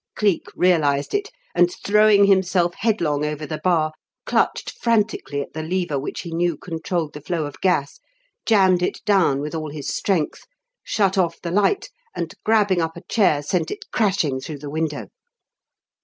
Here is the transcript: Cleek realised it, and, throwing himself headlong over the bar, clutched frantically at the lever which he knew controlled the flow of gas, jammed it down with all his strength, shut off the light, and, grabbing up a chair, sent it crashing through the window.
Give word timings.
Cleek 0.15 0.47
realised 0.55 1.13
it, 1.13 1.29
and, 1.53 1.71
throwing 1.85 2.23
himself 2.25 2.73
headlong 2.79 3.23
over 3.23 3.45
the 3.45 3.59
bar, 3.63 3.91
clutched 4.25 4.71
frantically 4.81 5.43
at 5.43 5.53
the 5.53 5.61
lever 5.61 5.99
which 5.99 6.21
he 6.21 6.31
knew 6.31 6.57
controlled 6.57 7.13
the 7.13 7.21
flow 7.21 7.45
of 7.45 7.61
gas, 7.61 7.99
jammed 8.43 8.81
it 8.81 8.99
down 9.05 9.41
with 9.41 9.53
all 9.53 9.69
his 9.69 9.93
strength, 9.93 10.47
shut 10.83 11.19
off 11.19 11.39
the 11.39 11.51
light, 11.51 11.91
and, 12.15 12.33
grabbing 12.43 12.81
up 12.81 12.97
a 12.97 13.03
chair, 13.03 13.43
sent 13.43 13.69
it 13.69 13.91
crashing 13.91 14.39
through 14.39 14.57
the 14.57 14.71
window. 14.71 15.07